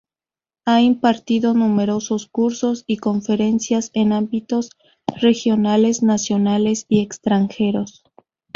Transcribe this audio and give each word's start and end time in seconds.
Ha 0.65 0.81
impartido 0.81 1.53
numerosos 1.53 2.25
cursos 2.25 2.83
y 2.87 2.97
conferencias, 2.97 3.91
en 3.93 4.13
ámbitos 4.13 4.71
regionales, 5.15 6.01
nacionales 6.01 6.87
y 6.89 7.01
extranjeros. 7.01 8.03